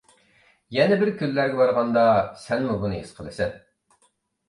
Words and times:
يەنە 0.77 0.97
بىر 1.01 1.11
كۈنلەرگە 1.19 1.61
بارغاندا 1.61 2.07
سەنمۇ 2.49 2.83
بۇنى 2.83 3.01
ھېس 3.05 3.17
قىلىسەن. 3.23 3.57